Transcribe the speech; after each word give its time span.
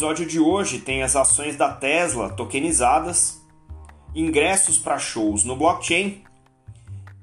episódio 0.00 0.24
de 0.24 0.40
hoje 0.40 0.78
tem 0.78 1.02
as 1.02 1.14
ações 1.14 1.56
da 1.56 1.74
Tesla 1.74 2.30
tokenizadas, 2.30 3.46
ingressos 4.14 4.78
para 4.78 4.98
shows 4.98 5.44
no 5.44 5.54
blockchain 5.54 6.24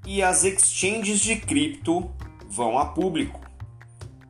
e 0.06 0.22
as 0.22 0.44
exchanges 0.44 1.20
de 1.20 1.38
cripto 1.38 2.08
vão 2.48 2.78
a 2.78 2.86
público. 2.86 3.42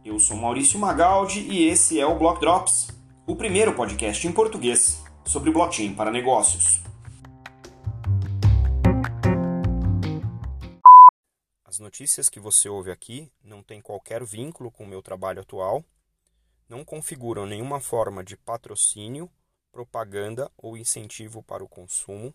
Eu 0.05 0.17
sou 0.17 0.37
Maurício 0.37 0.79
Magaldi 0.79 1.41
e 1.41 1.67
esse 1.67 1.99
é 1.99 2.05
o 2.05 2.17
Block 2.17 2.39
Drops, 2.39 2.87
o 3.25 3.35
primeiro 3.35 3.73
podcast 3.73 4.25
em 4.25 4.31
português 4.31 5.03
sobre 5.25 5.51
blockchain 5.51 5.93
para 5.93 6.09
negócios. 6.09 6.79
As 11.65 11.79
notícias 11.79 12.29
que 12.29 12.39
você 12.39 12.69
ouve 12.69 12.91
aqui 12.91 13.29
não 13.43 13.61
têm 13.61 13.81
qualquer 13.81 14.23
vínculo 14.23 14.71
com 14.71 14.85
o 14.85 14.87
meu 14.87 15.01
trabalho 15.01 15.41
atual, 15.41 15.83
não 16.67 16.83
configuram 16.83 17.45
nenhuma 17.45 17.79
forma 17.79 18.23
de 18.23 18.35
patrocínio, 18.35 19.29
propaganda 19.71 20.51
ou 20.57 20.75
incentivo 20.75 21.43
para 21.43 21.63
o 21.63 21.67
consumo 21.67 22.33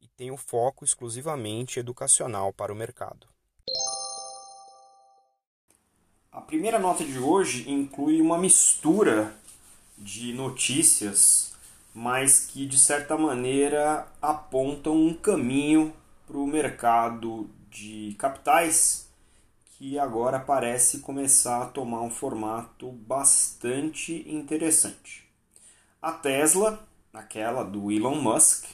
e 0.00 0.08
têm 0.08 0.30
o 0.30 0.36
foco 0.36 0.84
exclusivamente 0.84 1.80
educacional 1.80 2.52
para 2.52 2.72
o 2.72 2.76
mercado. 2.76 3.26
A 6.30 6.40
primeira 6.40 6.78
nota 6.78 7.04
de 7.04 7.18
hoje 7.18 7.68
inclui 7.68 8.20
uma 8.20 8.38
mistura 8.38 9.34
de 9.96 10.32
notícias, 10.32 11.52
mas 11.92 12.46
que 12.46 12.64
de 12.64 12.78
certa 12.78 13.18
maneira 13.18 14.06
apontam 14.22 14.94
um 14.94 15.12
caminho 15.14 15.92
para 16.26 16.36
o 16.36 16.46
mercado 16.46 17.50
de 17.70 18.14
capitais 18.18 19.07
que 19.78 19.96
agora 19.96 20.40
parece 20.40 20.98
começar 20.98 21.62
a 21.62 21.66
tomar 21.66 22.00
um 22.00 22.10
formato 22.10 22.90
bastante 22.90 24.28
interessante. 24.28 25.24
A 26.02 26.10
Tesla, 26.10 26.84
aquela 27.14 27.62
do 27.62 27.92
Elon 27.92 28.16
Musk, 28.16 28.64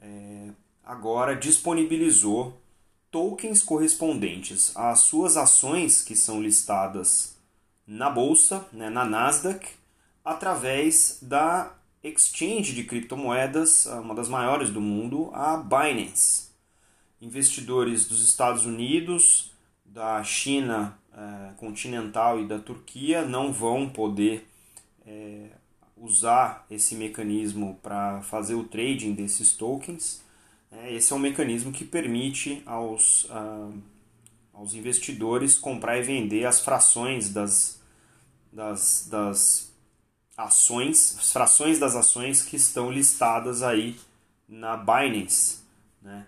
é, 0.00 0.50
agora 0.84 1.34
disponibilizou 1.34 2.56
tokens 3.10 3.64
correspondentes 3.64 4.76
às 4.76 5.00
suas 5.00 5.36
ações 5.36 6.02
que 6.02 6.14
são 6.14 6.40
listadas 6.40 7.36
na 7.84 8.08
bolsa, 8.08 8.64
né, 8.72 8.88
na 8.88 9.04
Nasdaq, 9.04 9.68
através 10.24 11.18
da 11.20 11.74
exchange 12.00 12.74
de 12.74 12.84
criptomoedas, 12.84 13.86
uma 13.86 14.14
das 14.14 14.28
maiores 14.28 14.70
do 14.70 14.80
mundo, 14.80 15.32
a 15.34 15.56
Binance. 15.56 16.50
Investidores 17.20 18.06
dos 18.06 18.22
Estados 18.24 18.64
Unidos, 18.64 19.57
da 19.88 20.22
China 20.22 20.98
eh, 21.12 21.52
continental 21.56 22.40
e 22.40 22.46
da 22.46 22.58
Turquia 22.58 23.24
não 23.24 23.52
vão 23.52 23.88
poder 23.88 24.46
eh, 25.06 25.50
usar 25.96 26.64
esse 26.70 26.94
mecanismo 26.94 27.78
para 27.82 28.22
fazer 28.22 28.54
o 28.54 28.64
trading 28.64 29.14
desses 29.14 29.52
tokens 29.52 30.22
é, 30.70 30.94
esse 30.94 31.12
é 31.12 31.16
um 31.16 31.18
mecanismo 31.18 31.72
que 31.72 31.84
permite 31.84 32.62
aos, 32.66 33.24
uh, 33.24 33.82
aos 34.52 34.74
investidores 34.74 35.58
comprar 35.58 35.98
e 35.98 36.02
vender 36.02 36.44
as 36.44 36.60
frações 36.60 37.32
das, 37.32 37.80
das, 38.52 39.08
das 39.10 39.72
ações, 40.36 41.16
as 41.18 41.32
frações 41.32 41.78
das 41.78 41.96
ações 41.96 42.42
que 42.42 42.56
estão 42.56 42.90
listadas 42.90 43.62
aí 43.62 43.98
na 44.46 44.76
Binance. 44.76 45.60
Né? 46.02 46.26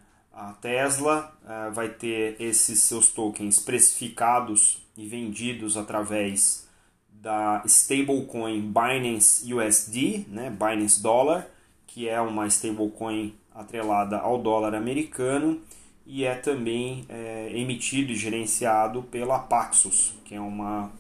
Tesla 0.60 1.36
uh, 1.42 1.72
vai 1.72 1.88
ter 1.88 2.36
esses 2.40 2.82
seus 2.82 3.08
tokens 3.08 3.58
precificados 3.58 4.86
e 4.96 5.06
vendidos 5.06 5.76
através 5.76 6.68
da 7.08 7.62
stablecoin 7.66 8.60
Binance 8.72 9.52
USD, 9.52 10.26
né? 10.28 10.50
Binance 10.50 11.02
Dollar, 11.02 11.46
que 11.86 12.08
é 12.08 12.20
uma 12.20 12.46
stablecoin 12.46 13.34
atrelada 13.54 14.18
ao 14.18 14.38
dólar 14.38 14.74
americano 14.74 15.60
e 16.06 16.24
é 16.24 16.34
também 16.34 17.04
é, 17.08 17.50
emitido 17.52 18.12
e 18.12 18.16
gerenciado 18.16 19.02
pela 19.02 19.38
Paxos, 19.38 20.14
que 20.24 20.34
é 20.34 20.40
uma, 20.40 20.90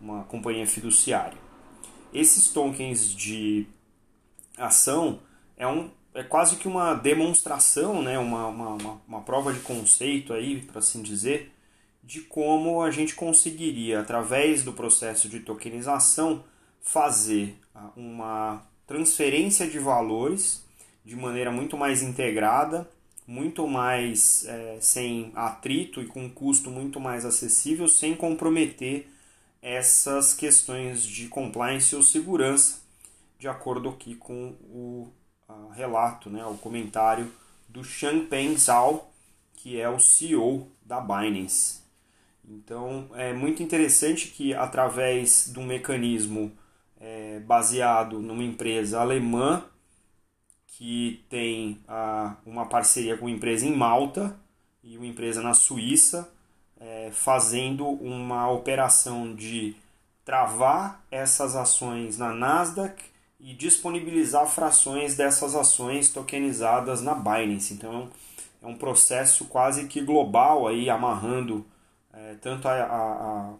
uma 0.00 0.24
companhia 0.24 0.66
fiduciária. 0.66 1.38
Esses 2.12 2.48
tokens 2.48 3.14
de 3.14 3.66
ação 4.56 5.20
é, 5.56 5.66
um, 5.66 5.90
é 6.16 6.22
quase 6.22 6.56
que 6.56 6.66
uma 6.66 6.94
demonstração, 6.94 8.02
né, 8.02 8.18
uma, 8.18 8.46
uma, 8.46 8.68
uma, 8.70 9.02
uma 9.06 9.20
prova 9.20 9.52
de 9.52 9.60
conceito 9.60 10.32
aí, 10.32 10.62
para 10.62 10.78
assim 10.78 11.02
dizer, 11.02 11.52
de 12.02 12.22
como 12.22 12.82
a 12.82 12.90
gente 12.90 13.14
conseguiria, 13.14 14.00
através 14.00 14.64
do 14.64 14.72
processo 14.72 15.28
de 15.28 15.40
tokenização, 15.40 16.42
fazer 16.80 17.58
ah, 17.74 17.90
uma 17.94 18.66
transferência 18.86 19.68
de 19.68 19.78
valores 19.78 20.64
de 21.04 21.14
maneira 21.14 21.50
muito 21.50 21.76
mais 21.76 22.02
integrada, 22.02 22.88
muito 23.26 23.66
mais 23.66 24.46
é, 24.46 24.78
sem 24.80 25.32
atrito 25.34 26.00
e 26.00 26.06
com 26.06 26.30
custo 26.30 26.70
muito 26.70 26.98
mais 26.98 27.26
acessível, 27.26 27.88
sem 27.88 28.16
comprometer 28.16 29.06
essas 29.60 30.32
questões 30.32 31.04
de 31.04 31.28
compliance 31.28 31.94
ou 31.94 32.02
segurança, 32.02 32.80
de 33.38 33.48
acordo 33.48 33.90
aqui 33.90 34.14
com 34.14 34.54
o 34.62 35.12
relato, 35.76 36.30
né, 36.30 36.44
o 36.46 36.54
comentário 36.54 37.30
do 37.68 37.84
Changpeng 37.84 38.56
Zhao, 38.56 39.10
que 39.54 39.80
é 39.80 39.88
o 39.88 39.98
CEO 39.98 40.70
da 40.84 41.00
Binance. 41.00 41.80
Então 42.48 43.08
é 43.14 43.32
muito 43.32 43.62
interessante 43.62 44.28
que 44.28 44.54
através 44.54 45.50
de 45.52 45.58
um 45.58 45.66
mecanismo 45.66 46.52
é, 47.00 47.40
baseado 47.40 48.20
numa 48.20 48.44
empresa 48.44 49.00
alemã 49.00 49.64
que 50.66 51.24
tem 51.28 51.80
ah, 51.88 52.36
uma 52.44 52.66
parceria 52.66 53.16
com 53.16 53.24
uma 53.24 53.34
empresa 53.34 53.66
em 53.66 53.74
Malta 53.74 54.38
e 54.82 54.96
uma 54.96 55.06
empresa 55.06 55.42
na 55.42 55.54
Suíça, 55.54 56.30
é, 56.78 57.10
fazendo 57.12 57.86
uma 57.86 58.50
operação 58.50 59.34
de 59.34 59.74
travar 60.24 61.04
essas 61.10 61.56
ações 61.56 62.18
na 62.18 62.32
Nasdaq 62.34 63.02
e 63.38 63.54
disponibilizar 63.54 64.46
frações 64.46 65.16
dessas 65.16 65.54
ações 65.54 66.10
tokenizadas 66.10 67.02
na 67.02 67.14
Binance. 67.14 67.74
Então 67.74 68.08
é 68.62 68.66
um 68.66 68.76
processo 68.76 69.46
quase 69.46 69.86
que 69.86 70.00
global 70.00 70.66
aí 70.66 70.88
amarrando 70.88 71.66
é, 72.12 72.34
tanto 72.40 72.66
a, 72.66 72.72
a, 72.72 73.54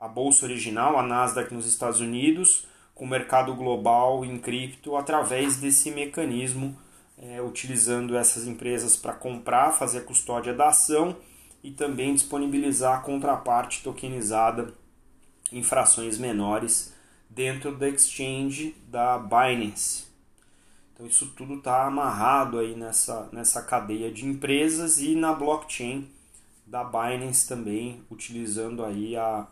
a 0.00 0.08
bolsa 0.08 0.44
original, 0.44 0.98
a 0.98 1.02
Nasdaq 1.02 1.54
nos 1.54 1.66
Estados 1.66 2.00
Unidos, 2.00 2.66
com 2.94 3.04
o 3.04 3.08
mercado 3.08 3.54
global 3.54 4.24
em 4.24 4.38
cripto 4.38 4.96
através 4.96 5.56
desse 5.56 5.90
mecanismo, 5.90 6.76
é, 7.16 7.40
utilizando 7.40 8.16
essas 8.16 8.46
empresas 8.46 8.96
para 8.96 9.12
comprar, 9.12 9.72
fazer 9.72 9.98
a 9.98 10.04
custódia 10.04 10.52
da 10.52 10.68
ação 10.68 11.16
e 11.62 11.70
também 11.70 12.14
disponibilizar 12.14 12.98
a 12.98 13.00
contraparte 13.00 13.82
tokenizada 13.82 14.74
em 15.52 15.62
frações 15.62 16.18
menores 16.18 16.93
dentro 17.34 17.74
da 17.74 17.88
exchange 17.88 18.76
da 18.88 19.18
Binance. 19.18 20.04
Então 20.92 21.06
isso 21.06 21.26
tudo 21.36 21.54
está 21.54 21.86
amarrado 21.86 22.58
aí 22.58 22.76
nessa, 22.76 23.28
nessa 23.32 23.60
cadeia 23.62 24.10
de 24.12 24.24
empresas 24.24 25.00
e 25.00 25.16
na 25.16 25.32
blockchain 25.32 26.08
da 26.66 26.84
Binance 26.84 27.48
também, 27.48 28.02
utilizando 28.10 28.84
aí 28.84 29.16
a, 29.16 29.46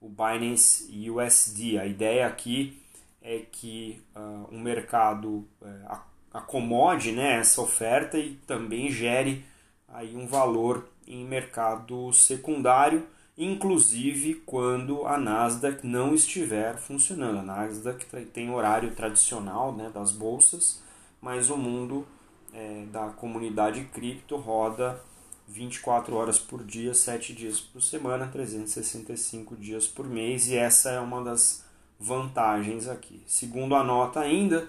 o 0.00 0.08
Binance 0.08 1.10
USD. 1.10 1.78
A 1.78 1.86
ideia 1.86 2.26
aqui 2.26 2.80
é 3.22 3.38
que 3.38 4.02
uh, 4.14 4.54
o 4.54 4.58
mercado 4.58 5.48
uh, 5.60 5.98
acomode 6.32 7.12
né, 7.12 7.38
essa 7.38 7.60
oferta 7.60 8.18
e 8.18 8.34
também 8.46 8.90
gere 8.90 9.44
aí 9.88 10.14
um 10.14 10.26
valor 10.26 10.88
em 11.06 11.24
mercado 11.24 12.12
secundário, 12.12 13.06
inclusive 13.36 14.34
quando 14.46 15.06
a 15.06 15.18
Nasdaq 15.18 15.86
não 15.86 16.14
estiver 16.14 16.76
funcionando. 16.78 17.38
A 17.38 17.42
Nasdaq 17.42 18.06
tem 18.26 18.50
horário 18.50 18.94
tradicional 18.94 19.74
né, 19.74 19.90
das 19.92 20.12
bolsas, 20.12 20.82
mas 21.20 21.50
o 21.50 21.56
mundo 21.56 22.06
é, 22.52 22.84
da 22.90 23.08
comunidade 23.08 23.84
cripto 23.92 24.36
roda 24.36 25.00
24 25.48 26.14
horas 26.16 26.38
por 26.38 26.64
dia, 26.64 26.94
7 26.94 27.32
dias 27.32 27.60
por 27.60 27.82
semana, 27.82 28.26
365 28.26 29.56
dias 29.56 29.86
por 29.86 30.06
mês, 30.06 30.48
e 30.48 30.56
essa 30.56 30.90
é 30.90 30.98
uma 30.98 31.22
das 31.22 31.64
vantagens 31.98 32.88
aqui. 32.88 33.22
Segundo 33.26 33.74
a 33.76 33.84
nota 33.84 34.20
ainda, 34.20 34.68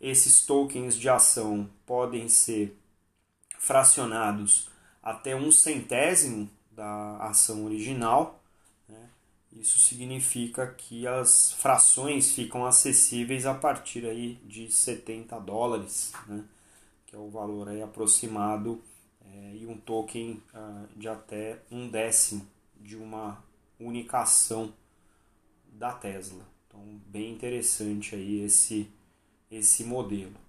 esses 0.00 0.44
tokens 0.44 0.96
de 0.96 1.08
ação 1.08 1.68
podem 1.84 2.28
ser 2.28 2.76
fracionados 3.58 4.68
até 5.02 5.36
um 5.36 5.52
centésimo 5.52 6.48
da 6.74 7.16
ação 7.18 7.64
original. 7.64 8.42
Né? 8.88 9.08
Isso 9.52 9.78
significa 9.78 10.66
que 10.66 11.06
as 11.06 11.52
frações 11.52 12.32
ficam 12.32 12.66
acessíveis 12.66 13.46
a 13.46 13.54
partir 13.54 14.04
aí 14.06 14.34
de 14.44 14.70
70 14.70 15.38
dólares, 15.40 16.12
né? 16.26 16.44
que 17.06 17.14
é 17.14 17.18
o 17.18 17.30
valor 17.30 17.68
aí 17.68 17.82
aproximado 17.82 18.82
é, 19.24 19.56
e 19.56 19.66
um 19.66 19.76
token 19.76 20.42
uh, 20.54 20.88
de 20.96 21.08
até 21.08 21.62
um 21.70 21.88
décimo 21.88 22.46
de 22.80 22.96
uma 22.96 23.42
única 23.78 24.20
ação 24.20 24.72
da 25.72 25.92
Tesla. 25.92 26.44
Então, 26.66 26.80
bem 27.06 27.32
interessante 27.32 28.14
aí 28.14 28.42
esse, 28.42 28.90
esse 29.50 29.84
modelo. 29.84 30.43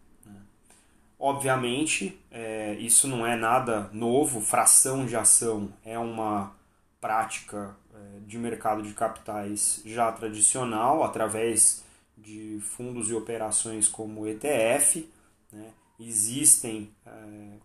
Obviamente, 1.18 2.20
é, 2.30 2.74
isso 2.74 3.08
não 3.08 3.26
é 3.26 3.36
nada 3.36 3.90
novo, 3.94 4.42
fração 4.42 5.06
de 5.06 5.16
ação 5.16 5.72
é 5.84 5.98
uma 5.98 6.54
prática 7.00 7.76
é, 7.94 8.20
de 8.28 8.38
mercado 8.38 8.84
de 8.84 8.94
capitais 8.94 9.82
já 9.86 10.12
tradicional, 10.12 11.04
através 11.04 11.84
de 12.18 12.60
fundos 12.62 13.10
e 13.10 13.14
operações 13.14 13.88
como 13.88 14.28
ETF. 14.28 15.10
Né? 15.54 15.72
Existem 15.98 16.92
é, 17.06 17.12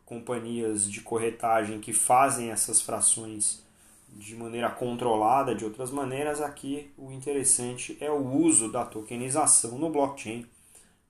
companhias 0.05 0.89
de 0.89 1.01
corretagem 1.01 1.81
que 1.81 1.93
fazem 1.93 2.51
essas 2.51 2.81
frações 2.81 3.65
de 4.09 4.37
maneira 4.37 4.71
controlada, 4.71 5.55
de 5.55 5.65
outras 5.65 5.91
maneiras. 5.91 6.41
Aqui 6.41 6.93
o 6.97 7.11
interessante 7.11 7.97
é 8.01 8.11
o 8.11 8.25
uso 8.25 8.71
da 8.71 8.85
tokenização 8.85 9.77
no 9.79 9.91
blockchain 9.91 10.47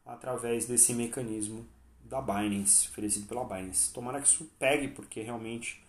através 0.07 0.67
desse 0.67 0.95
mecanismo 0.95 1.67
da 2.11 2.21
Binance, 2.21 2.89
oferecido 2.89 3.27
pela 3.29 3.45
Binance. 3.45 3.93
Tomara 3.93 4.21
que 4.21 4.27
isso 4.27 4.51
pegue, 4.59 4.89
porque 4.89 5.23
realmente 5.23 5.81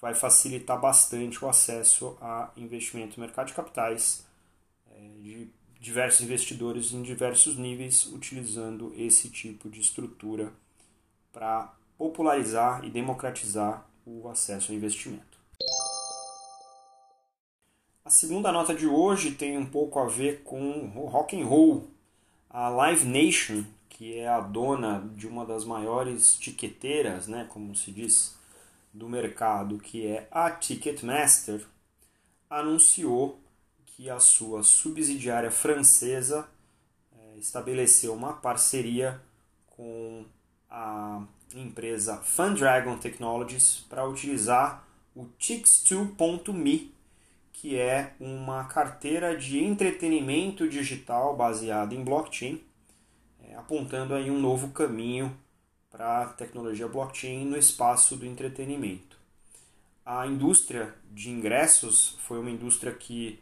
vai 0.00 0.14
facilitar 0.14 0.80
bastante 0.80 1.44
o 1.44 1.48
acesso 1.48 2.16
a 2.22 2.50
investimento 2.56 3.20
no 3.20 3.26
mercado 3.26 3.48
de 3.48 3.52
capitais 3.52 4.24
é, 4.90 4.98
de 5.20 5.48
diversos 5.78 6.22
investidores 6.22 6.92
em 6.92 7.02
diversos 7.02 7.56
níveis, 7.56 8.06
utilizando 8.06 8.92
esse 8.96 9.28
tipo 9.28 9.68
de 9.68 9.80
estrutura 9.80 10.52
para 11.32 11.74
popularizar 11.98 12.84
e 12.84 12.90
democratizar 12.90 13.86
o 14.06 14.26
acesso 14.28 14.72
ao 14.72 14.78
investimento. 14.78 15.38
A 18.04 18.10
segunda 18.10 18.50
nota 18.50 18.74
de 18.74 18.86
hoje 18.86 19.32
tem 19.32 19.58
um 19.58 19.66
pouco 19.66 19.98
a 19.98 20.06
ver 20.06 20.42
com 20.42 20.90
o 20.96 21.04
rock 21.06 21.38
and 21.38 21.44
roll. 21.44 21.90
A 22.48 22.70
Live 22.70 23.04
Nation, 23.04 23.64
que 23.88 24.18
é 24.18 24.28
a 24.28 24.40
dona 24.40 25.08
de 25.14 25.26
uma 25.26 25.44
das 25.44 25.64
maiores 25.64 26.34
tiqueteiras, 26.34 27.26
né, 27.26 27.46
como 27.48 27.74
se 27.74 27.90
diz, 27.90 28.36
do 28.92 29.08
mercado, 29.08 29.78
que 29.78 30.06
é 30.06 30.28
a 30.30 30.50
Ticketmaster, 30.50 31.66
anunciou 32.48 33.38
que 33.86 34.08
a 34.08 34.20
sua 34.20 34.62
subsidiária 34.62 35.50
francesa 35.50 36.48
é, 37.12 37.38
estabeleceu 37.38 38.14
uma 38.14 38.32
parceria 38.32 39.20
com 39.66 40.24
a 40.70 41.22
empresa 41.54 42.18
Fundragon 42.18 42.98
Technologies 42.98 43.84
para 43.88 44.06
utilizar 44.06 44.86
o 45.14 45.26
Tix2.me, 45.40 46.94
que 47.52 47.76
é 47.76 48.14
uma 48.20 48.64
carteira 48.64 49.36
de 49.36 49.58
entretenimento 49.58 50.68
digital 50.68 51.36
baseada 51.36 51.94
em 51.94 52.04
blockchain, 52.04 52.62
é, 53.48 53.56
apontando 53.56 54.14
aí 54.14 54.30
um 54.30 54.38
novo 54.38 54.68
caminho 54.68 55.34
para 55.90 56.22
a 56.22 56.26
tecnologia 56.26 56.86
blockchain 56.86 57.46
no 57.46 57.56
espaço 57.56 58.14
do 58.16 58.26
entretenimento. 58.26 59.16
A 60.04 60.26
indústria 60.26 60.94
de 61.10 61.30
ingressos 61.30 62.16
foi 62.20 62.38
uma 62.38 62.50
indústria 62.50 62.92
que 62.92 63.40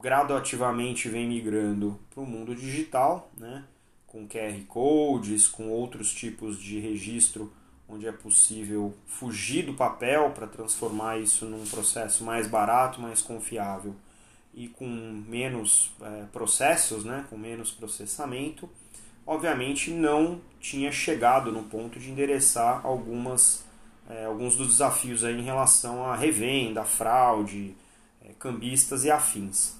gradativamente 0.00 1.08
vem 1.08 1.28
migrando 1.28 1.98
para 2.10 2.22
o 2.22 2.26
mundo 2.26 2.54
digital, 2.54 3.30
né? 3.36 3.64
com 4.06 4.26
QR 4.26 4.58
codes, 4.66 5.46
com 5.46 5.68
outros 5.68 6.12
tipos 6.12 6.58
de 6.58 6.78
registro 6.78 7.52
onde 7.88 8.06
é 8.06 8.12
possível 8.12 8.94
fugir 9.06 9.64
do 9.64 9.74
papel 9.74 10.30
para 10.30 10.46
transformar 10.46 11.18
isso 11.18 11.44
num 11.46 11.64
processo 11.66 12.24
mais 12.24 12.48
barato, 12.48 13.00
mais 13.00 13.22
confiável 13.22 13.94
e 14.56 14.68
com 14.68 14.86
menos 14.86 15.92
é, 16.00 16.24
processos, 16.32 17.04
né, 17.04 17.26
com 17.28 17.36
menos 17.36 17.70
processamento, 17.70 18.68
obviamente 19.26 19.90
não 19.90 20.40
tinha 20.60 20.92
chegado 20.92 21.50
no 21.50 21.64
ponto 21.64 21.98
de 21.98 22.10
endereçar 22.10 22.80
algumas, 22.86 23.64
é, 24.08 24.24
alguns 24.24 24.56
dos 24.56 24.68
desafios 24.68 25.24
aí 25.24 25.38
em 25.38 25.42
relação 25.42 26.04
à 26.04 26.14
revenda, 26.14 26.84
fraude, 26.84 27.74
é, 28.22 28.32
cambistas 28.38 29.04
e 29.04 29.10
afins. 29.10 29.76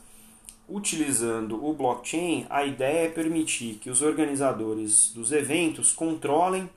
Utilizando 0.69 1.65
o 1.65 1.73
blockchain, 1.73 2.45
a 2.51 2.65
ideia 2.65 3.07
é 3.07 3.09
permitir 3.09 3.75
que 3.75 3.89
os 3.89 4.03
organizadores 4.03 5.13
dos 5.13 5.31
eventos 5.31 5.93
controlem 5.93 6.69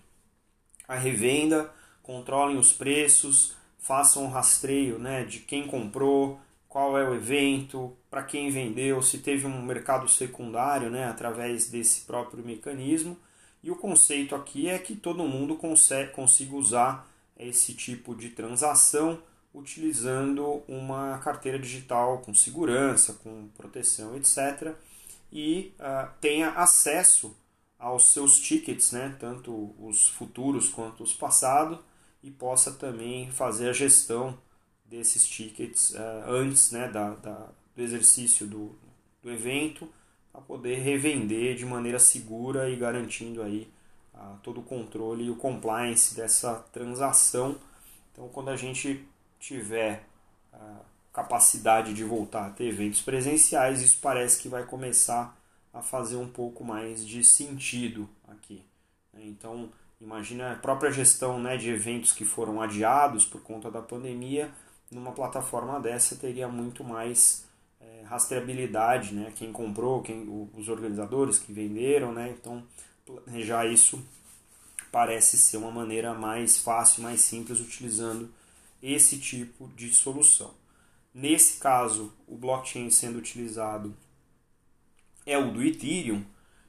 a 0.87 0.95
revenda, 0.95 1.71
controlem 2.03 2.57
os 2.57 2.71
preços, 2.71 3.55
façam 3.79 4.25
um 4.25 4.29
rastreio 4.29 4.99
né, 4.99 5.23
de 5.23 5.39
quem 5.39 5.65
comprou, 5.65 6.39
qual 6.69 6.95
é 6.99 7.03
o 7.03 7.15
evento, 7.15 7.97
para 8.11 8.23
quem 8.23 8.51
vendeu, 8.51 9.01
se 9.01 9.17
teve 9.17 9.47
um 9.47 9.61
mercado 9.63 10.07
secundário 10.07 10.91
né, 10.91 11.05
através 11.07 11.67
desse 11.67 12.01
próprio 12.01 12.45
mecanismo. 12.45 13.17
E 13.63 13.71
o 13.71 13.75
conceito 13.75 14.35
aqui 14.35 14.69
é 14.69 14.77
que 14.77 14.95
todo 14.95 15.27
mundo 15.27 15.55
consegue, 15.55 16.11
consiga 16.11 16.55
usar 16.55 17.09
esse 17.35 17.73
tipo 17.73 18.15
de 18.15 18.29
transação 18.29 19.19
utilizando 19.51 20.63
uma 20.67 21.17
carteira 21.17 21.57
digital 21.57 22.19
com 22.19 22.35
segurança, 22.35 23.13
com 23.23 23.47
proteção, 23.57 24.15
etc. 24.15 24.75
E 25.31 25.73
uh, 25.79 26.07
tenha 26.21 26.51
acesso 26.51 27.35
aos 27.79 28.13
seus 28.13 28.39
tickets, 28.39 28.91
né, 28.91 29.15
tanto 29.19 29.73
os 29.79 30.07
futuros 30.09 30.69
quanto 30.69 31.01
os 31.01 31.13
passados, 31.13 31.79
e 32.21 32.29
possa 32.29 32.71
também 32.73 33.31
fazer 33.31 33.69
a 33.69 33.73
gestão 33.73 34.37
desses 34.89 35.27
tickets 35.27 35.91
uh, 35.91 36.23
antes 36.27 36.71
né, 36.71 36.87
da, 36.87 37.11
da, 37.11 37.49
do 37.75 37.81
exercício 37.81 38.47
do, 38.47 38.75
do 39.21 39.31
evento, 39.31 39.87
para 40.31 40.41
poder 40.41 40.79
revender 40.79 41.55
de 41.55 41.65
maneira 41.65 41.99
segura 41.99 42.69
e 42.69 42.75
garantindo 42.75 43.41
aí 43.41 43.71
uh, 44.13 44.37
todo 44.41 44.61
o 44.61 44.63
controle 44.63 45.25
e 45.25 45.29
o 45.29 45.35
compliance 45.35 46.15
dessa 46.15 46.55
transação. 46.73 47.57
Então, 48.11 48.27
quando 48.29 48.49
a 48.49 48.55
gente 48.55 49.05
tiver 49.39 50.03
a 50.51 50.81
capacidade 51.13 51.93
de 51.93 52.03
voltar 52.03 52.47
a 52.47 52.49
ter 52.49 52.65
eventos 52.65 53.01
presenciais, 53.01 53.81
isso 53.81 53.99
parece 54.01 54.41
que 54.41 54.49
vai 54.49 54.65
começar 54.65 55.37
a 55.73 55.81
fazer 55.81 56.15
um 56.17 56.27
pouco 56.27 56.63
mais 56.63 57.05
de 57.05 57.23
sentido 57.23 58.09
aqui. 58.27 58.63
Né? 59.13 59.21
Então, 59.25 59.69
imagina 60.01 60.53
a 60.53 60.55
própria 60.55 60.91
gestão 60.91 61.39
né, 61.39 61.57
de 61.57 61.69
eventos 61.69 62.11
que 62.11 62.25
foram 62.25 62.61
adiados 62.61 63.25
por 63.25 63.41
conta 63.41 63.69
da 63.69 63.81
pandemia, 63.81 64.51
numa 64.91 65.11
plataforma 65.11 65.79
dessa 65.79 66.15
teria 66.15 66.47
muito 66.47 66.83
mais 66.83 67.45
é, 67.79 68.03
rastreabilidade, 68.03 69.13
né? 69.13 69.31
quem 69.35 69.51
comprou, 69.51 70.01
quem, 70.01 70.49
os 70.53 70.67
organizadores 70.67 71.37
que 71.37 71.53
venderam, 71.53 72.11
né? 72.11 72.29
então 72.37 72.63
planejar 73.05 73.65
isso 73.65 74.03
parece 74.91 75.37
ser 75.37 75.57
uma 75.57 75.71
maneira 75.71 76.13
mais 76.13 76.57
fácil, 76.57 77.03
mais 77.03 77.21
simples, 77.21 77.59
utilizando 77.59 78.29
esse 78.81 79.19
tipo 79.19 79.67
de 79.75 79.93
solução. 79.93 80.53
Nesse 81.13 81.59
caso, 81.59 82.13
o 82.27 82.35
blockchain 82.35 82.89
sendo 82.89 83.19
utilizado 83.19 83.95
é 85.25 85.37
o 85.37 85.51
do 85.51 85.61
Ethereum, 85.61 86.23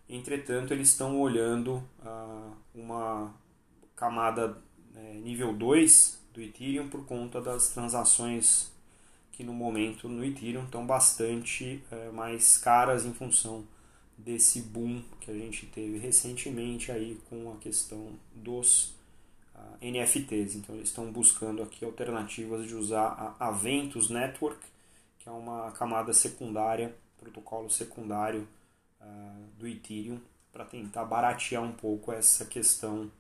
entretanto, 0.09 0.75
eles 0.75 0.89
estão 0.89 1.19
olhando 1.19 1.83
ah, 2.03 2.53
uma 2.75 3.35
camada 3.95 4.63
né, 4.93 5.15
nível 5.15 5.53
2 5.55 6.20
do 6.33 6.41
Ethereum 6.41 6.89
por 6.89 7.05
conta 7.07 7.41
das 7.41 7.69
transações 7.69 8.71
que 9.33 9.43
no 9.43 9.53
momento 9.53 10.09
no 10.09 10.25
Ethereum 10.25 10.65
estão 10.65 10.87
bastante 10.87 11.83
eh, 11.91 12.11
mais 12.13 12.59
caras 12.59 13.05
em 13.05 13.15
função 13.15 13.65
desse 14.17 14.61
boom 14.61 15.03
que 15.21 15.31
a 15.31 15.35
gente 15.35 15.67
teve 15.67 15.99
recentemente 15.99 16.93
aí 16.93 17.19
com 17.29 17.53
a 17.53 17.57
questão 17.57 18.13
dos 18.35 18.95
NFTs. 19.81 20.57
Então 20.57 20.75
eles 20.75 20.89
estão 20.89 21.11
buscando 21.11 21.63
aqui 21.63 21.85
alternativas 21.85 22.67
de 22.67 22.75
usar 22.75 23.37
a 23.39 23.49
Aventus 23.49 24.11
Network, 24.11 24.61
que 25.19 25.29
é 25.29 25.33
uma 25.33 25.71
camada 25.73 26.13
secundária, 26.13 26.95
protocolo 27.19 27.71
secundário 27.71 28.47
uh, 29.01 29.59
do 29.59 29.67
Ethereum, 29.67 30.21
para 30.53 30.65
tentar 30.65 31.05
baratear 31.05 31.63
um 31.63 31.73
pouco 31.73 32.13
essa 32.13 32.45
questão 32.45 33.11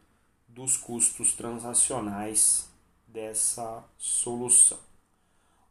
dos 0.48 0.76
custos 0.76 1.32
transacionais 1.32 2.69
dessa 3.12 3.84
solução. 3.96 4.78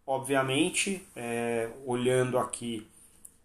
Obviamente, 0.05 1.07
é, 1.15 1.69
olhando 1.85 2.37
aqui 2.37 2.87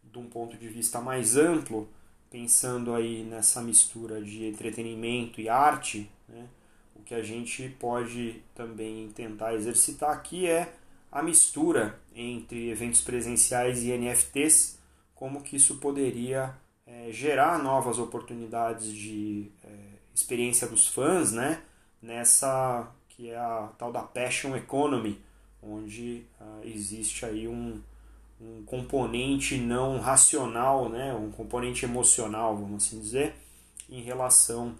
de 0.02 0.18
um 0.18 0.28
ponto 0.28 0.56
de 0.56 0.68
vista 0.68 1.00
mais 1.00 1.36
amplo, 1.36 1.88
pensando 2.30 2.94
aí 2.94 3.22
nessa 3.22 3.60
mistura 3.60 4.22
de 4.22 4.46
entretenimento 4.46 5.40
e 5.40 5.48
arte, 5.48 6.10
né, 6.28 6.48
o 6.94 7.02
que 7.02 7.14
a 7.14 7.22
gente 7.22 7.68
pode 7.78 8.42
também 8.54 9.10
tentar 9.10 9.54
exercitar 9.54 10.10
aqui 10.10 10.46
é 10.46 10.74
a 11.12 11.22
mistura 11.22 12.00
entre 12.14 12.70
eventos 12.70 13.00
presenciais 13.00 13.84
e 13.84 13.92
NFTs, 13.92 14.78
como 15.14 15.42
que 15.42 15.56
isso 15.56 15.76
poderia 15.76 16.54
é, 16.86 17.10
gerar 17.12 17.62
novas 17.62 17.98
oportunidades 17.98 18.92
de 18.92 19.50
é, 19.62 19.68
experiência 20.14 20.66
dos 20.66 20.88
fãs, 20.88 21.32
né? 21.32 21.62
Nessa 22.02 22.92
que 23.16 23.30
é 23.30 23.36
a 23.36 23.70
tal 23.78 23.92
da 23.92 24.02
passion 24.02 24.56
economy, 24.56 25.20
onde 25.62 26.24
uh, 26.40 26.60
existe 26.64 27.24
aí 27.24 27.46
um, 27.48 27.80
um 28.40 28.62
componente 28.64 29.56
não 29.56 29.98
racional, 30.00 30.88
né, 30.88 31.14
um 31.14 31.30
componente 31.30 31.84
emocional, 31.84 32.56
vamos 32.56 32.84
assim 32.84 33.00
dizer, 33.00 33.34
em 33.88 34.02
relação 34.02 34.74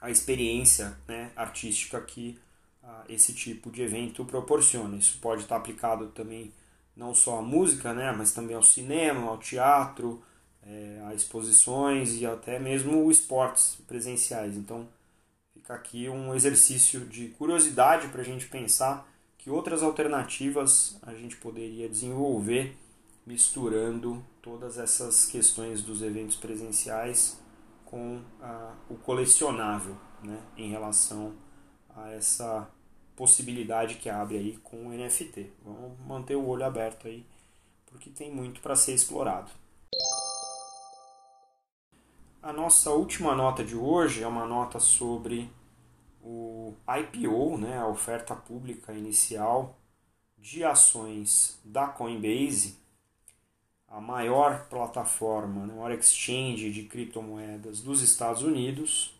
à 0.00 0.10
experiência 0.10 0.96
né, 1.06 1.30
artística 1.34 2.00
que 2.00 2.38
ah, 2.82 3.04
esse 3.08 3.34
tipo 3.34 3.70
de 3.70 3.82
evento 3.82 4.24
proporciona. 4.24 4.96
Isso 4.96 5.18
pode 5.20 5.42
estar 5.42 5.56
aplicado 5.56 6.08
também 6.08 6.52
não 6.96 7.14
só 7.14 7.38
à 7.38 7.42
música, 7.42 7.92
né, 7.92 8.12
mas 8.12 8.32
também 8.32 8.56
ao 8.56 8.62
cinema, 8.62 9.28
ao 9.28 9.38
teatro, 9.38 10.22
é, 10.62 11.02
a 11.06 11.14
exposições 11.14 12.14
e 12.20 12.26
até 12.26 12.58
mesmo 12.58 13.10
esportes 13.10 13.78
presenciais. 13.86 14.56
Então, 14.56 14.86
fica 15.68 15.74
aqui 15.74 16.08
um 16.08 16.34
exercício 16.34 17.00
de 17.00 17.28
curiosidade 17.28 18.08
para 18.08 18.22
a 18.22 18.24
gente 18.24 18.46
pensar 18.46 19.06
que 19.36 19.50
outras 19.50 19.82
alternativas 19.82 20.98
a 21.02 21.12
gente 21.12 21.36
poderia 21.36 21.86
desenvolver 21.86 22.74
misturando 23.26 24.24
todas 24.40 24.78
essas 24.78 25.26
questões 25.26 25.82
dos 25.82 26.00
eventos 26.00 26.36
presenciais 26.36 27.38
com 27.84 28.22
ah, 28.40 28.72
o 28.88 28.94
colecionável 28.94 29.94
né, 30.22 30.40
em 30.56 30.70
relação 30.70 31.34
a 31.94 32.10
essa 32.12 32.66
possibilidade 33.14 33.96
que 33.96 34.08
abre 34.08 34.38
aí 34.38 34.56
com 34.62 34.86
o 34.86 34.90
NFT. 34.90 35.52
Vamos 35.62 35.98
manter 36.06 36.36
o 36.36 36.46
olho 36.46 36.64
aberto 36.64 37.06
aí, 37.06 37.26
porque 37.84 38.08
tem 38.08 38.34
muito 38.34 38.62
para 38.62 38.74
ser 38.74 38.94
explorado. 38.94 39.50
A 42.42 42.52
nossa 42.52 42.90
última 42.90 43.34
nota 43.34 43.62
de 43.62 43.76
hoje 43.76 44.22
é 44.22 44.26
uma 44.26 44.46
nota 44.46 44.80
sobre 44.80 45.50
o 46.22 46.74
IPO, 46.88 47.58
né, 47.58 47.78
a 47.78 47.86
oferta 47.86 48.34
pública 48.34 48.92
inicial 48.92 49.78
de 50.36 50.64
ações 50.64 51.58
da 51.64 51.88
Coinbase, 51.88 52.76
a 53.88 54.00
maior 54.00 54.66
plataforma, 54.68 55.62
a 55.62 55.66
maior 55.66 55.90
exchange 55.92 56.70
de 56.70 56.84
criptomoedas 56.84 57.80
dos 57.80 58.02
Estados 58.02 58.42
Unidos, 58.42 59.14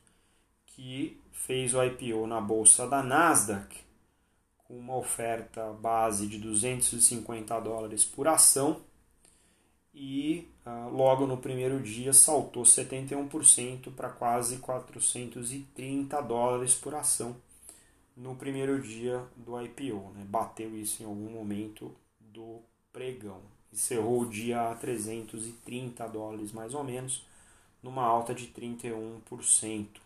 que 0.67 1.19
fez 1.33 1.75
o 1.75 1.83
IPO 1.83 2.27
na 2.27 2.41
bolsa 2.41 2.87
da 2.87 3.03
Nasdaq 3.03 3.89
com 4.69 4.79
uma 4.79 4.97
oferta 4.97 5.73
base 5.73 6.27
de 6.27 6.39
250 6.39 7.59
dólares 7.61 8.05
por 8.05 8.29
ação 8.29 8.83
e 9.95 10.49
ah, 10.65 10.89
logo 10.93 11.27
no 11.27 11.39
primeiro 11.39 11.81
dia 11.81 12.13
saltou 12.13 12.63
71% 12.63 13.93
para 13.95 14.11
quase 14.11 14.59
430 14.59 16.21
dólares 16.21 16.75
por 16.75 16.95
ação 16.95 17.37
no 18.17 18.35
primeiro 18.35 18.81
dia 18.81 19.25
do 19.37 19.61
IPO. 19.61 20.13
Né? 20.15 20.25
Bateu 20.29 20.77
isso 20.77 21.03
em 21.03 21.07
algum 21.07 21.31
momento 21.31 21.95
do 22.21 22.61
pregão. 22.93 23.41
Encerrou 23.73 24.23
o 24.23 24.29
dia 24.29 24.71
a 24.71 24.75
330 24.75 26.07
dólares 26.09 26.53
mais 26.53 26.75
ou 26.75 26.83
menos, 26.85 27.25
numa 27.83 28.03
alta 28.03 28.35
de 28.35 28.49
31%. 28.49 30.01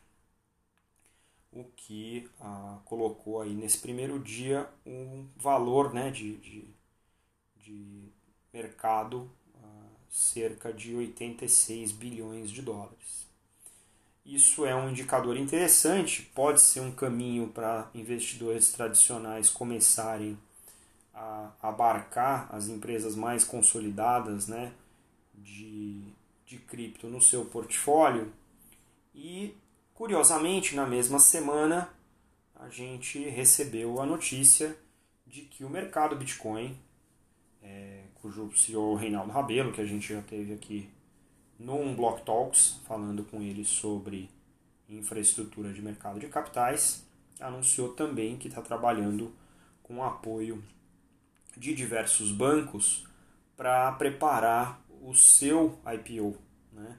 O 1.53 1.65
que 1.77 2.31
ah, 2.41 2.79
colocou 2.85 3.41
aí 3.43 3.53
nesse 3.53 3.79
primeiro 3.79 4.19
dia 4.19 4.69
um 4.87 5.27
valor 5.37 5.93
né, 5.93 6.11
de, 6.11 6.37
de, 6.39 6.65
de 7.57 8.09
mercado 8.53 9.31
cerca 10.13 10.71
de 10.71 10.95
86 10.95 11.91
bilhões 11.93 12.51
de 12.51 12.61
dólares. 12.61 13.27
Isso 14.25 14.67
é 14.67 14.77
um 14.77 14.91
indicador 14.91 15.37
interessante, 15.37 16.31
pode 16.35 16.61
ser 16.61 16.81
um 16.81 16.93
caminho 16.93 17.49
para 17.49 17.91
investidores 17.95 18.71
tradicionais 18.71 19.49
começarem 19.49 20.39
a 21.15 21.51
abarcar 21.61 22.47
as 22.55 22.69
empresas 22.69 23.17
mais 23.17 23.43
consolidadas 23.43 24.47
né, 24.47 24.73
de, 25.35 26.05
de 26.47 26.59
cripto 26.59 27.09
no 27.09 27.21
seu 27.21 27.47
portfólio. 27.47 28.33
E, 29.15 29.57
curiosamente, 29.95 30.77
na 30.77 30.87
mesma 30.87 31.19
semana, 31.19 31.93
a 32.55 32.69
gente 32.69 33.19
recebeu 33.19 34.01
a 34.01 34.07
notícia 34.07 34.77
de 35.27 35.43
que 35.43 35.65
o 35.65 35.71
mercado 35.71 36.15
Bitcoin 36.15 36.79
é, 37.63 38.05
cujo 38.15 38.51
CEO 38.57 38.95
Reinaldo 38.95 39.33
Rabelo, 39.33 39.73
que 39.73 39.81
a 39.81 39.87
gente 39.87 40.13
já 40.13 40.23
teve 40.23 40.53
aqui 40.53 40.89
num 41.59 41.95
Block 41.95 42.25
Talks, 42.25 42.81
falando 42.87 43.25
com 43.25 43.41
ele 43.41 43.65
sobre 43.65 44.29
infraestrutura 44.89 45.73
de 45.73 45.81
mercado 45.81 46.19
de 46.19 46.27
capitais, 46.29 47.07
anunciou 47.41 47.95
também 47.95 48.37
que 48.37 48.49
está 48.49 48.61
trabalhando 48.61 49.33
com 49.83 49.99
o 49.99 50.03
apoio 50.03 50.63
de 51.57 51.75
diversos 51.75 52.31
bancos 52.31 53.07
para 53.57 53.93
preparar 53.93 54.83
o 55.03 55.15
seu 55.15 55.79
IPO, 55.87 56.37
né? 56.73 56.99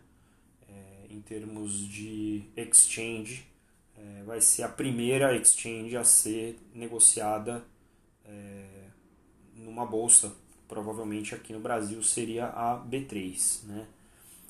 É, 0.67 1.07
em 1.09 1.21
termos 1.21 1.87
de 1.87 2.43
exchange, 2.55 3.47
é, 3.95 4.23
vai 4.23 4.41
ser 4.41 4.63
a 4.63 4.69
primeira 4.69 5.35
exchange 5.35 5.95
a 5.95 6.03
ser 6.03 6.59
negociada 6.73 7.65
é, 8.25 8.87
numa 9.55 9.85
bolsa 9.85 10.35
provavelmente 10.73 11.35
aqui 11.35 11.53
no 11.53 11.59
Brasil 11.59 12.01
seria 12.01 12.47
a 12.47 12.83
B3. 12.83 13.63
Né? 13.65 13.85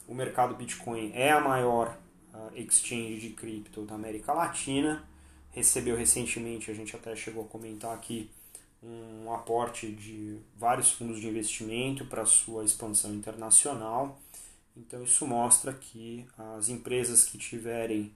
O 0.07 0.15
mercado 0.15 0.55
Bitcoin 0.55 1.11
é 1.13 1.31
a 1.31 1.41
maior 1.41 1.97
uh, 2.33 2.55
exchange 2.55 3.19
de 3.19 3.31
cripto 3.31 3.81
da 3.81 3.95
América 3.95 4.31
Latina. 4.31 5.03
Recebeu 5.51 5.97
recentemente, 5.97 6.71
a 6.71 6.73
gente 6.73 6.95
até 6.95 7.13
chegou 7.13 7.43
a 7.43 7.47
comentar 7.47 7.93
aqui, 7.93 8.31
um 8.81 9.33
aporte 9.33 9.91
de 9.91 10.39
vários 10.57 10.91
fundos 10.91 11.19
de 11.19 11.27
investimento 11.27 12.05
para 12.05 12.25
sua 12.25 12.63
expansão 12.63 13.13
internacional. 13.13 14.17
Então 14.77 15.03
isso 15.03 15.27
mostra 15.27 15.73
que 15.73 16.25
as 16.37 16.69
empresas 16.69 17.25
que 17.25 17.37
tiverem 17.37 18.15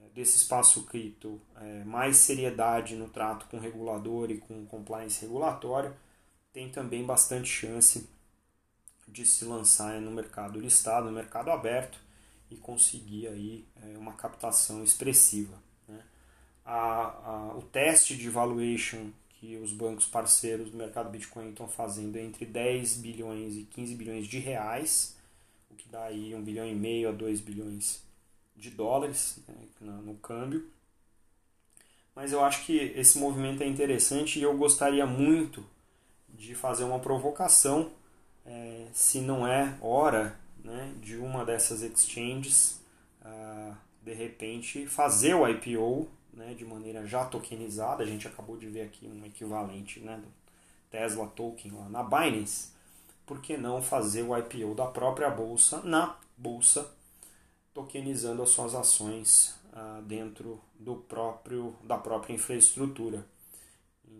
eh, 0.00 0.08
desse 0.14 0.36
espaço 0.36 0.84
cripto 0.84 1.40
é, 1.56 1.84
mais 1.84 2.18
seriedade 2.18 2.94
no 2.94 3.08
trato 3.08 3.46
com 3.46 3.56
o 3.56 3.60
regulador 3.60 4.30
e 4.30 4.38
com 4.38 4.66
compliance 4.66 5.22
regulatório 5.22 5.94
tem 6.56 6.70
também 6.70 7.04
bastante 7.04 7.50
chance 7.50 8.08
de 9.06 9.26
se 9.26 9.44
lançar 9.44 10.00
no 10.00 10.10
mercado 10.10 10.58
listado, 10.58 11.04
no 11.04 11.12
mercado 11.12 11.50
aberto 11.50 12.00
e 12.50 12.56
conseguir 12.56 13.28
aí 13.28 13.66
é, 13.82 13.98
uma 13.98 14.14
captação 14.14 14.82
expressiva. 14.82 15.54
Né? 15.86 16.02
A, 16.64 16.78
a, 16.78 17.58
o 17.58 17.60
teste 17.60 18.16
de 18.16 18.30
valuation 18.30 19.10
que 19.28 19.58
os 19.58 19.70
bancos 19.70 20.06
parceiros 20.06 20.70
do 20.70 20.78
mercado 20.78 21.10
Bitcoin 21.10 21.50
estão 21.50 21.68
fazendo 21.68 22.16
é 22.16 22.22
entre 22.22 22.46
10 22.46 22.96
bilhões 23.02 23.54
e 23.54 23.64
15 23.64 23.94
bilhões 23.94 24.26
de 24.26 24.38
reais, 24.38 25.14
o 25.70 25.74
que 25.74 25.90
dá 25.90 26.04
aí 26.04 26.34
1 26.34 26.42
bilhão 26.42 26.66
e 26.66 26.74
meio 26.74 27.10
a 27.10 27.12
2 27.12 27.38
bilhões 27.42 28.02
de 28.56 28.70
dólares 28.70 29.40
né, 29.46 29.92
no 30.02 30.14
câmbio. 30.14 30.70
Mas 32.14 32.32
eu 32.32 32.42
acho 32.42 32.64
que 32.64 32.78
esse 32.78 33.18
movimento 33.18 33.62
é 33.62 33.66
interessante 33.66 34.38
e 34.38 34.42
eu 34.42 34.56
gostaria 34.56 35.04
muito 35.04 35.62
de 36.36 36.54
fazer 36.54 36.84
uma 36.84 36.98
provocação, 36.98 37.90
é, 38.44 38.86
se 38.92 39.20
não 39.20 39.46
é 39.46 39.76
hora 39.80 40.38
né, 40.62 40.92
de 41.00 41.16
uma 41.16 41.44
dessas 41.44 41.82
exchanges, 41.82 42.80
uh, 43.22 43.74
de 44.02 44.12
repente, 44.12 44.86
fazer 44.86 45.34
o 45.34 45.48
IPO 45.48 46.08
né, 46.32 46.54
de 46.54 46.64
maneira 46.64 47.06
já 47.06 47.24
tokenizada. 47.24 48.02
A 48.02 48.06
gente 48.06 48.28
acabou 48.28 48.56
de 48.56 48.66
ver 48.66 48.82
aqui 48.82 49.06
um 49.06 49.24
equivalente 49.24 50.00
né, 50.00 50.16
do 50.16 50.28
Tesla 50.90 51.26
Token 51.28 51.72
lá 51.72 51.88
na 51.88 52.02
Binance. 52.02 52.72
Por 53.24 53.40
que 53.40 53.56
não 53.56 53.82
fazer 53.82 54.22
o 54.22 54.36
IPO 54.36 54.74
da 54.74 54.86
própria 54.86 55.30
bolsa 55.30 55.80
na 55.82 56.16
bolsa, 56.36 56.88
tokenizando 57.74 58.42
as 58.42 58.50
suas 58.50 58.74
ações 58.74 59.58
uh, 59.72 60.02
dentro 60.02 60.60
do 60.78 60.96
próprio, 60.96 61.74
da 61.82 61.96
própria 61.96 62.34
infraestrutura? 62.34 63.24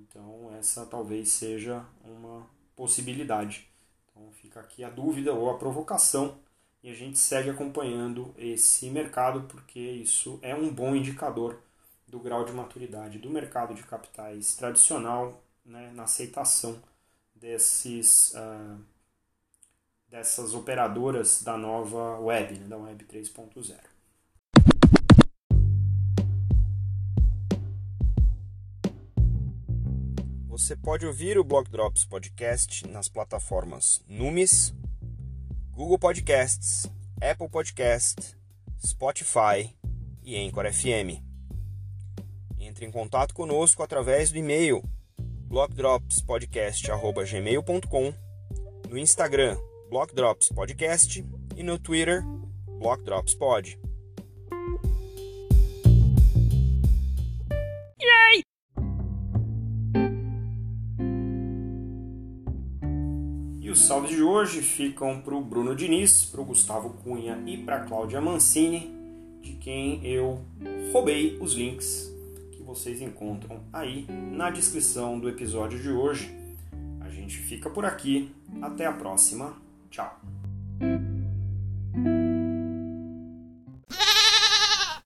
Então, 0.09 0.55
essa 0.59 0.87
talvez 0.87 1.29
seja 1.29 1.85
uma 2.05 2.47
possibilidade. 2.75 3.69
Então, 4.11 4.31
fica 4.33 4.61
aqui 4.61 4.85
a 4.85 4.91
dúvida 4.91 5.33
ou 5.33 5.51
a 5.51 5.59
provocação 5.59 6.39
e 6.83 6.91
a 6.91 6.95
gente 6.95 7.19
segue 7.19 7.51
acompanhando 7.51 8.35
esse 8.39 8.89
mercado 8.91 9.43
porque 9.49 9.81
isso 9.81 10.39
é 10.43 10.55
um 10.55 10.73
bom 10.73 10.95
indicador 10.95 11.59
do 12.07 12.21
grau 12.21 12.45
de 12.45 12.53
maturidade 12.53 13.19
do 13.19 13.29
mercado 13.29 13.75
de 13.75 13.83
capitais 13.83 14.55
tradicional 14.55 15.43
né, 15.65 15.91
na 15.95 16.05
aceitação 16.05 16.81
desses, 17.35 18.33
uh, 18.35 18.79
dessas 20.09 20.55
operadoras 20.55 21.43
da 21.43 21.57
nova 21.57 22.21
web, 22.21 22.59
né, 22.59 22.69
da 22.69 22.77
web 22.77 23.05
3.0. 23.05 23.96
Você 30.57 30.75
pode 30.75 31.05
ouvir 31.05 31.39
o 31.39 31.45
Blog 31.45 31.71
Drops 31.71 32.07
Podcast 32.07 32.89
nas 32.89 33.11
plataformas 33.11 34.03
Numis, 34.09 34.75
Google 35.71 35.99
Podcasts, 35.99 36.91
Apple 37.21 37.51
Podcast, 37.51 38.35
Spotify 38.83 39.77
e 40.25 40.35
Anchor 40.35 40.73
FM. 40.73 41.21
Entre 42.59 42.87
em 42.87 42.91
contato 42.91 43.35
conosco 43.35 43.83
através 43.83 44.31
do 44.31 44.39
e-mail 44.39 44.83
blogdropspodcast.gmail.com 45.19 48.15
no 48.89 48.97
Instagram 48.97 49.59
Block 49.91 50.15
Drops 50.15 50.49
Podcast 50.49 51.23
e 51.55 51.63
no 51.63 51.79
Twitter 51.79 52.23
Block 52.79 53.05
salves 63.87 64.11
de 64.11 64.21
hoje 64.21 64.62
ficam 64.62 65.21
para 65.21 65.33
o 65.33 65.40
Bruno 65.40 65.73
Diniz, 65.76 66.25
para 66.25 66.40
o 66.40 66.45
Gustavo 66.45 66.90
Cunha 67.05 67.40
e 67.47 67.57
para 67.57 67.85
Cláudia 67.85 68.21
Mancini, 68.21 68.90
de 69.40 69.52
quem 69.52 70.05
eu 70.05 70.40
roubei 70.93 71.38
os 71.40 71.52
links 71.52 72.12
que 72.50 72.64
vocês 72.64 73.00
encontram 73.00 73.61
aí 73.73 74.05
na 74.33 74.50
descrição 74.50 75.21
do 75.21 75.28
episódio 75.28 75.81
de 75.81 75.90
hoje. 75.90 76.37
A 77.00 77.09
gente 77.09 77.38
fica 77.38 77.71
por 77.71 77.85
aqui. 77.85 78.28
Até 78.61 78.87
a 78.87 78.93
próxima. 78.93 79.55
Tchau. 79.88 80.21